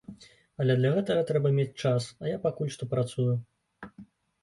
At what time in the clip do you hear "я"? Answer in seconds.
2.35-2.43